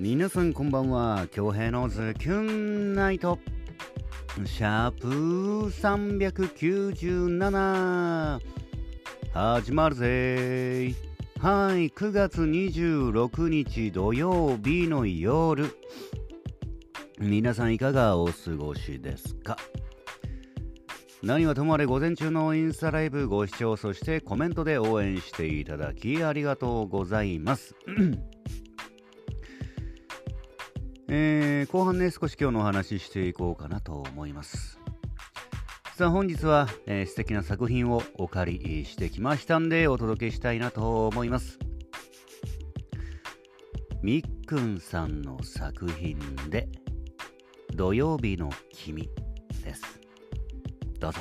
[0.00, 1.26] 皆さんこんばんは。
[1.32, 3.40] 京平のズキュンナイト。
[4.46, 5.08] シャープ
[5.70, 8.40] 397
[9.32, 10.94] 始まるぜ。
[11.40, 15.76] はい9月26日土曜日の夜
[17.18, 19.56] 皆さんいかがお過ごしですか？
[21.24, 27.74] 何はともあれ午前中のインスタライブご視聴そしてコメントで応援していただきありがとうございます。
[31.10, 34.78] えー、後半ね少し今日のお話ししていこうかなと思います。
[35.96, 41.58] さあ本日は、えー、素敵な作品をお借りしてきましたんでお届けしたいなと思います。
[44.02, 46.18] みっくんさんの作品
[46.50, 46.68] で
[47.74, 49.08] 土曜日の君
[49.64, 49.82] です。
[51.00, 51.20] どうぞ。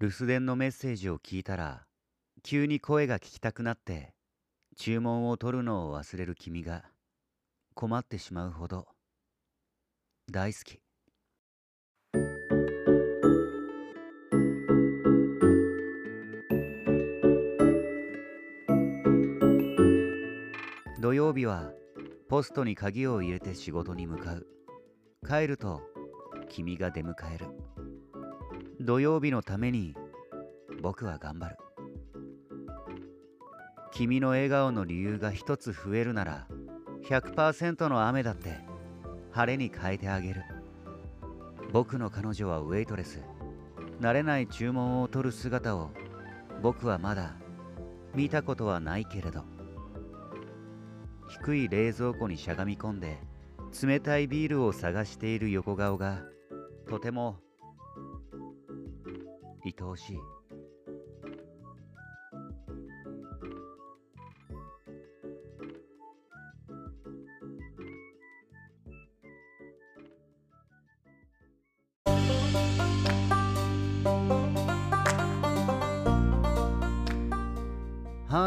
[0.00, 1.87] 留守電のメッセージを聞いたら
[2.44, 4.14] 急に声が聞きたくなって
[4.76, 6.84] 注文を取るのを忘れる君が
[7.74, 8.86] 困ってしまうほど
[10.30, 10.80] 大好き。
[21.00, 21.72] 土曜日は
[22.28, 24.46] ポストに鍵を入れて仕事に向かう。
[25.26, 25.80] 帰ると
[26.48, 27.46] 君が出迎える。
[28.80, 29.96] 土曜日のために
[30.80, 31.56] 僕は頑張る。
[33.90, 36.46] 君の笑顔の理由が一つ増えるなら
[37.08, 38.58] 100%の雨だって
[39.30, 40.42] 晴れに変えてあげる。
[41.72, 43.20] 僕の彼女はウェイトレス。
[44.00, 45.90] 慣れない注文を取る姿を
[46.62, 47.34] 僕はまだ
[48.14, 49.44] 見たことはないけれど。
[51.28, 53.18] 低い冷蔵庫にしゃがみ込んで
[53.82, 56.22] 冷たいビールを探している横顔が
[56.88, 57.36] とても
[59.64, 60.37] 愛おしい。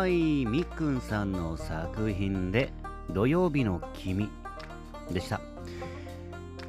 [0.01, 2.73] はいみっくんさんの作品で
[3.13, 4.31] 「土曜日の君」
[5.13, 5.39] でした。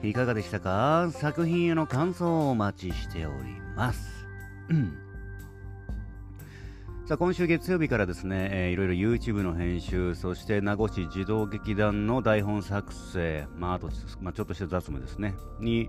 [0.03, 1.09] いかがでしたか？
[1.12, 3.37] 作品への感想をお待ちしており
[3.75, 4.26] ます。
[7.09, 13.88] さあ今週月曜日からですね、えー、いろいろ YouTube の編集そして名護市児童劇団の台本作成まああと、
[14.21, 15.34] まあ、ちょっとした雑務ですね。
[15.59, 15.88] に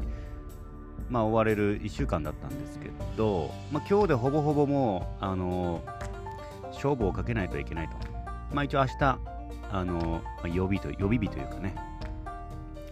[1.09, 6.12] まあ追われる1週間だったんですけど、まあ、今日でほぼほぼもうあのー
[6.73, 7.95] 勝負をかけないといけないと。
[8.53, 9.19] まあ一応明日、
[9.72, 10.22] あの、
[10.53, 11.75] 予備と、予備日というかね、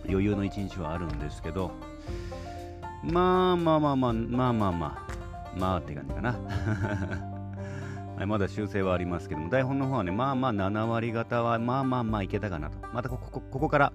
[0.07, 1.71] 余裕の一日はあるんですけど、
[3.03, 6.35] まあまあまあまあ、まあまあまあ、まあって感じかな。
[8.17, 12.77] はい、まだ修正はありますけども、台本の方はね、まあまあ7割方は、まあまあまあいけたかなと。
[12.93, 13.93] またここここから、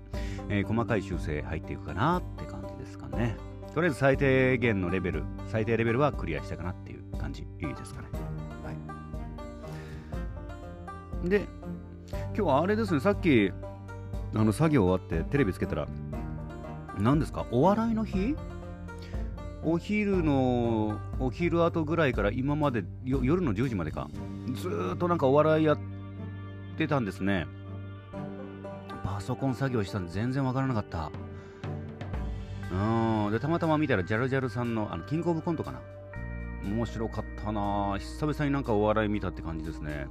[0.48, 3.36] えー、細かい修正入っていくかなって感じですかね。
[3.72, 8.08] とりあえず最低限のレベル、最低レベルはクリアしたかなっていう感じ、ですかね。
[11.28, 11.46] で、
[12.10, 13.52] 今日はあれですね、さっき、
[14.34, 15.88] あの作業終わってテレビつけたら、
[16.98, 18.36] 何ですか、お笑いの日？
[19.62, 24.08] お昼の、お昼後ぐらいから今まで、夜の10時までか、
[24.54, 25.78] ずっとなんかお笑いやっ
[26.78, 27.46] てたんですね。
[29.04, 31.10] パソコン作業したんで全然わからなかった。
[32.72, 33.32] うん。
[33.32, 35.80] で、たまたま見たら、ジャルジャルさんの、あの、キングオブコントかな。
[36.64, 40.06] 面白かったな久々になんかお笑い見たって感じですね。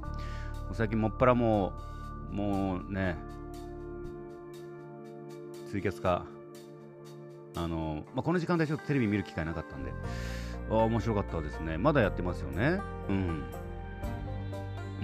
[0.72, 1.72] 最近もっぱらも
[2.32, 3.16] う、もうね、
[5.70, 6.24] ツイキャスか、
[7.54, 9.92] あの、まあ、この時間でちょっとテレビ見る機会なかったんで、
[10.70, 11.78] ああ、面白かったですね。
[11.78, 12.80] まだやってますよね。
[13.08, 13.44] うん。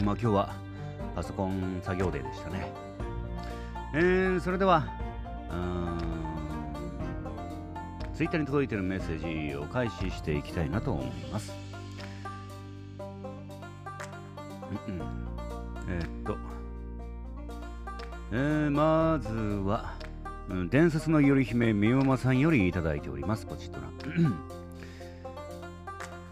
[0.05, 0.55] まあ今日は
[1.15, 2.73] パソコン作業デーでしたね。
[3.95, 4.87] えー、それでは、
[5.51, 5.99] うん、
[8.15, 11.53] ツイッターに届いているメッセージを開始していきたいなと思います。
[14.89, 15.32] うんうん
[15.93, 16.37] えー、っと、
[18.33, 19.95] えー、まずは、
[20.49, 23.89] うん、伝説の頼姫みおまさんよりいただいております、ポチッとな。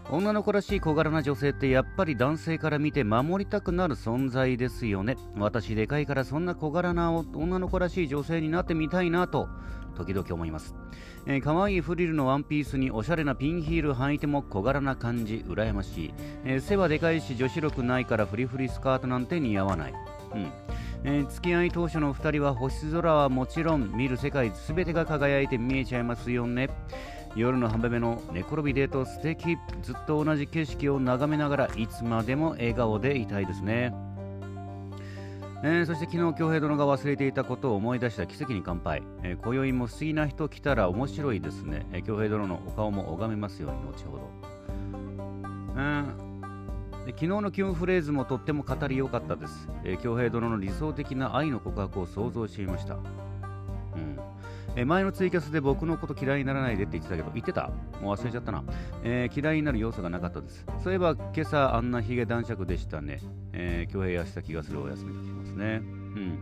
[0.09, 5.15] 女の子らしい小柄な女性ってやっぱり男性から見て守りたくなる存在ですよね。
[5.37, 9.47] 私でかいからそんな小柄な女の子らしい女性になってみたいなと
[9.95, 10.75] 時々思います。
[11.25, 16.13] えー、可愛いフリルのワンピースにおしゃれなピンヒール履いても小柄な感じ、羨ましい。
[16.45, 19.93] えー、背はでかいし女子力ないからフリフリスカートなんて似合わない。
[20.33, 20.47] うん
[21.03, 26.69] えー、付き合い当初の2人は星空はもちろん見る世界全てが輝いて見えちゃいますよね。
[27.35, 33.93] 夜の半べの寝転びデート素敵ずっと同じ景色を眺めながらいつまでも笑顔でいたいですね
[35.63, 39.03] えー、そして昨日、京平殿が忘れていたことを思い出した奇跡に乾杯。
[39.21, 41.85] えー、今宵も不思議な人来たら面白いですね。
[41.91, 44.29] えー、平殿のお顔も拝めますように、後ほど。
[45.75, 46.15] うん
[47.05, 49.69] で昨日のキュンフレーズもとっても語り良かったです。
[49.83, 52.95] えー、平殿の理想的な愛の告白を想像していました。
[52.95, 54.19] うん
[54.73, 57.71] え前のツイキャスで僕のこと嫌いにならないでって言ってたけど、言ってた？
[58.01, 58.63] もう忘れちゃったな、
[59.03, 60.65] えー、嫌いになる要素がなかったです。
[60.81, 63.19] そういえば今朝あんなヒゲ男爵でしたね。
[63.51, 65.81] えー、恭平やした気がするお休みときますね。
[65.83, 66.39] うん。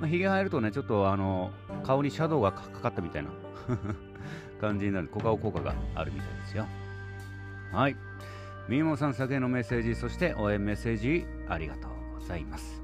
[0.00, 1.50] まあ、ヒゲ生えるとね、ちょっとあの、
[1.84, 3.30] 顔にシャドウがかかったみたいな
[4.60, 6.66] 感じになる小顔効果があるみたいですよ。
[7.72, 7.96] はい。
[8.68, 12.82] みーもさん作へのメッセージ、そして応援メッセージありがとうございます。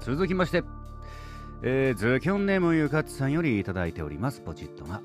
[0.00, 0.64] 続きまして、
[1.62, 5.00] えー、ズキョンネームゆかつさんよりいただいております、ポチッとな。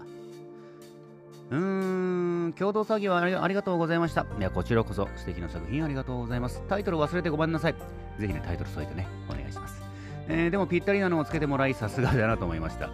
[1.54, 4.26] うーん、共同作業ありありがとうございました。
[4.40, 6.64] いや、こちらこそ素敵な作品ありがとうございます。
[6.68, 7.76] タイトル忘れてごめんなさい。
[8.18, 9.84] ぜひね、タイトル添えてね、お願いします。
[10.28, 12.90] えー、でもぴったりなのをつけてもらい、さすがだなと思いました。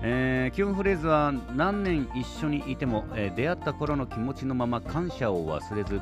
[0.00, 6.00] えー、キュンフレーズは何年一緒にいても、えー、出会った頃の気持ちのまま感謝を忘れず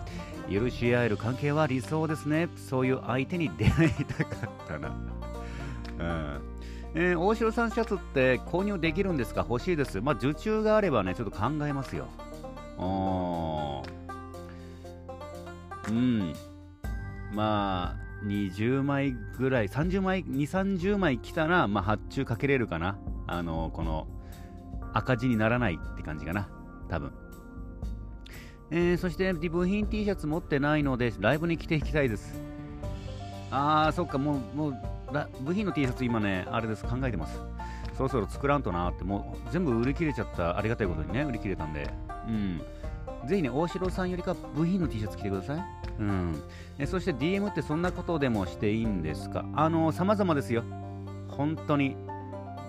[0.53, 4.95] 許し合える関係は理想ですねそういう相手に出会いたかったな、
[5.99, 6.56] うん
[6.99, 9.45] えー、大城さんシャツって購入できるんですか？
[9.47, 10.01] 欲しいです。
[10.01, 12.07] まあ、受注があればね、ちょっと考えますよ。
[15.91, 16.33] うん。
[17.35, 22.97] まあ、20枚ぐらい、30枚、2、30枚来たら、まあ、発注かけれるかな。
[23.27, 24.07] あの、この、
[24.95, 26.49] 赤字にならないって感じかな。
[26.89, 27.13] 多分。
[28.71, 32.41] えー、そして、部品 T シャツ持ってないので、ライブに来ていきたいです。
[33.51, 34.75] あー、そっか、もう、もう、
[35.41, 37.41] 部品の T シャツ今ね、あれです、考えてます。
[37.95, 41.89] そろそろ作らんとなって、もう全部売り切れちゃった、ありがたいことにね、売り切れたんで、
[42.29, 42.61] うん。
[43.27, 45.65] ぜひね、大城さんよりか部品の T シャツ着てください。
[45.99, 46.43] うん。
[46.79, 49.45] えそして DM ってそんなことでもしていいんですか？
[49.55, 50.63] あの、様々ですよ。
[51.29, 51.97] 本当に。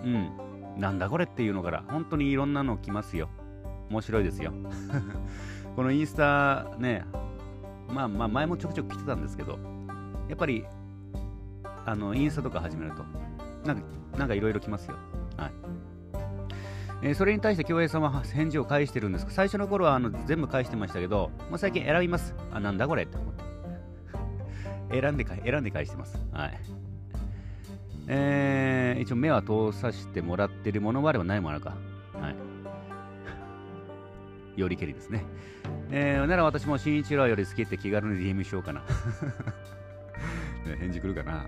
[0.04, 0.32] うん。
[0.78, 3.30] なんだこれっていうのから、本当にいろんなの来ますよ。
[3.90, 4.52] 面白いですよ。
[5.76, 7.06] このインスタね、
[7.94, 9.60] まあまあ前もちょくちょく来てたんですけど、
[10.28, 10.66] やっぱり
[11.88, 13.06] あのインスタとか始めると、
[14.18, 14.98] なんか、いろいろ来ますよ。
[15.38, 15.52] はい。
[17.02, 22.36] えー、それに対して京平さんは返事を返してるんです最初の頃はあの全部返してましたけど、まあ、最近選びます。
[22.52, 23.44] あ、なんだこれって思って。
[25.02, 26.22] 選んで選んで返してます。
[26.34, 26.60] はい。
[28.10, 31.78] えー、一応目は通させてもらってるものもあればないものか。
[32.20, 32.32] は
[34.56, 34.60] い。
[34.60, 35.24] よりけりですね。
[35.92, 38.82] えー、なら私も新一郎より好きって気軽に DM しようかな。
[40.76, 41.46] 返事来るかな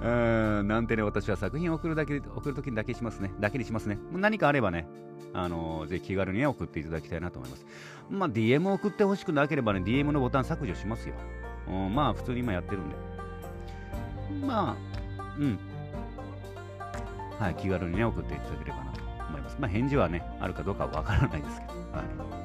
[0.58, 3.32] うん、なんてね、私は作品を送るだけ、送るときにだけしますね。
[3.40, 3.98] だけにしますね。
[4.12, 4.86] 何かあればね、
[5.32, 7.66] あのー、ぜひ気軽に、送っていただきたいなと思います。
[8.10, 11.14] まあ、DM を送ってほしくなければね、DM のボタン削除しますよ。
[11.68, 12.96] うん、まあ、普通に今やってるんで。
[14.46, 14.76] ま
[15.18, 15.58] あ、うん。
[17.38, 19.56] はい、気軽にね、送っていただければなと思います。
[19.58, 21.72] まあ、返事はね、あるかどうかはわからないですけど。
[21.72, 22.36] はい。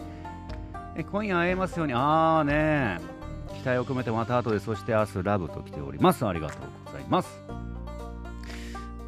[0.98, 3.21] え今夜会えますように、あーね
[3.54, 6.26] 期待を込めてまた後で、そして明日ラブと来ております。
[6.26, 7.42] ありがとうございます。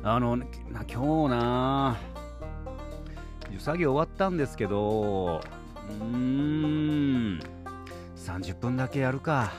[0.03, 0.45] あの、な
[0.87, 1.97] 今日な
[3.59, 5.41] 作業終わったんですけど、
[5.89, 7.39] うーん、
[8.17, 9.53] 30分だけやるか。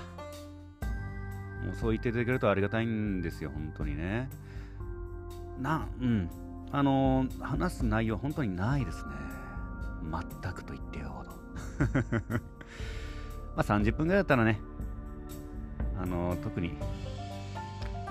[1.64, 4.29] もうそう言っていただけるとありがたいんですよ、本当にね。
[5.59, 6.29] な、うん。
[6.73, 9.12] あの話す内容本当にないですね。
[10.03, 11.31] 全くと言ってよほど。
[13.57, 14.61] まあ30分ぐらいだったらね、
[16.01, 16.73] あの特に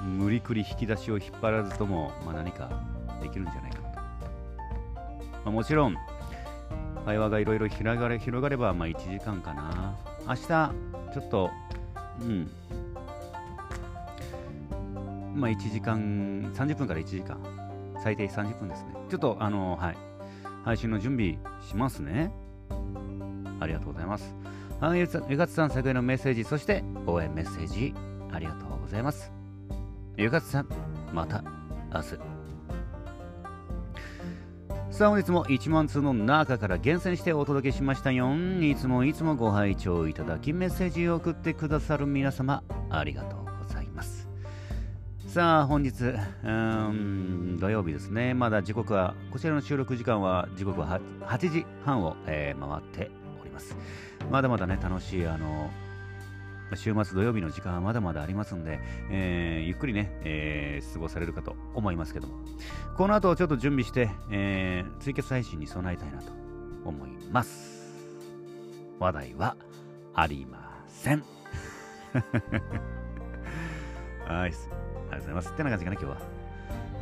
[0.04, 2.70] 無理くり引き出しを引っ張らずとも、まあ、何か
[3.22, 4.00] できるんじゃないかなと。
[4.00, 4.04] ま
[5.46, 5.96] あ、もちろん、
[7.06, 9.96] 会話がいろいろ広がれ広がれば、まあ、1時間かな。
[10.28, 11.50] 明日、ちょっと、
[12.22, 12.50] うん。
[15.36, 17.38] まあ、1時間、30分から1時間。
[18.04, 18.94] 最低30分ですね。
[19.10, 19.98] ちょっと、あの、はい。
[20.66, 22.32] 配信の準備しますね。
[23.60, 24.36] ありがとうございます。
[24.82, 27.94] あゆかつさん作へのメッセージ、そして応援メッセージ、
[28.32, 29.32] ありがとうございます。
[30.18, 30.68] ゆかつさん、
[31.14, 31.44] また
[31.94, 32.44] 明日。
[34.92, 38.32] さあ本日も1万通の中から厳選してお届けしましたよ。
[38.62, 44.28] いつもいつもご拝聴いただきメッセージを送ってくださる皆様ありがとうございます。
[45.26, 46.14] さあ本日、
[46.44, 48.36] うん土曜日ですね。
[48.36, 53.10] まだ時刻は、こちらの収録時間は時刻は 8, 時半を、えー、回って
[53.42, 53.76] おります。
[54.32, 55.70] まだまだね、楽しい、あの、
[56.76, 58.80] 週末土曜日の時間はまだまだありますんで、
[59.12, 62.34] えー、ゆっくりね、えー、過ごされるかと思いますけども、
[62.98, 66.32] この後ちょっと準備して、えー、ツイキャス配信に備えたいなと
[66.86, 67.84] 思います。
[69.00, 69.56] 話題は
[70.14, 71.24] ありません。
[74.26, 75.52] はい、ありがとうございます。
[75.52, 76.24] ってな感じかな、今日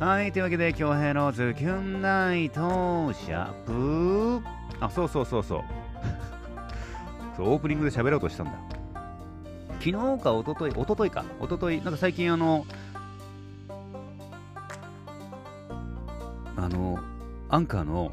[0.00, 0.06] は。
[0.06, 4.44] はい、というわけで、京平のズキュンナイトシャープ
[4.80, 5.62] あ、そうそうそうそう。
[7.42, 8.52] そうオープニングで喋ろうとしたんだ。
[9.80, 12.64] 昨日か一昨日一昨日か一昨日なんか最近あの
[16.54, 17.00] あの
[17.48, 18.12] アンカーの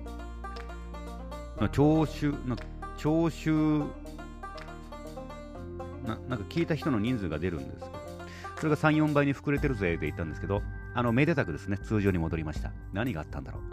[1.72, 2.58] 聴取な
[2.98, 3.56] 聴取
[6.08, 8.00] ななんか聞いた人の人数が出るんですけど
[8.58, 10.62] それが3、4倍に膨れてるぜで言ったんですけど、
[10.94, 12.74] あの、めでたくですね、通常に戻りました。
[12.92, 13.64] 何があったんだろう。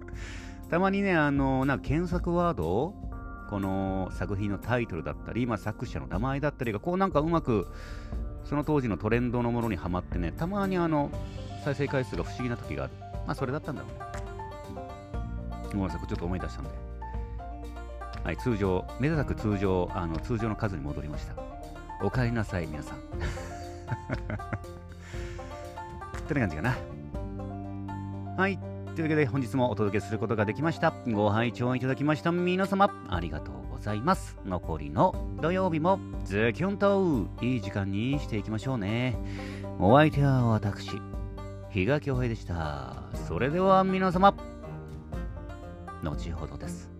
[0.70, 2.94] たまにね、あの、なんか検索ワード
[3.48, 7.66] この作品のタイトルだったり、まあ、作者の名前だったりが、こうなんかうまく、
[8.44, 11.10] その当時のトレンドのものにはまってね、たまにあの、
[11.64, 12.92] 再生回数が不思議な時がある。
[13.26, 13.98] まあ、それだったんだろうね。
[15.68, 16.70] ごめんなさい、ちょっと思い出したんで。
[18.24, 21.34] はい、通常、めでたく通常、あの通常の数に戻りました。
[22.02, 22.98] お帰りなさい、皆さん。
[26.18, 26.76] ってな感じかな。
[28.36, 28.58] はい。
[28.96, 30.94] というわけで本日もお届けすることができました。
[31.06, 34.38] ご拝聴いただきました皆様、ありがとうございます。
[34.46, 39.14] 残りの土曜日もズキュンといい時間にしていきましょうね。
[39.78, 40.92] お相手は私、
[41.68, 43.02] 比嘉恭平でした。
[43.28, 44.34] それでは皆様、
[46.02, 46.90] 後ほどです。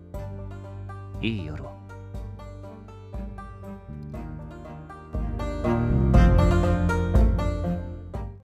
[1.19, 1.76] いい夜を。